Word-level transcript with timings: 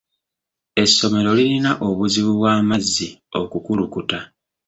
Essomero 0.83 1.29
lirina 1.37 1.71
obuzibu 1.87 2.31
bw'amazzi 2.39 3.07
okukulukuta. 3.41 4.19